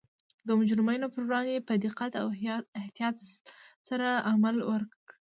[0.47, 2.27] د مجرمینو پر وړاندې په دقت او
[2.79, 3.15] احتیاط
[3.87, 4.97] سره عمل وکړي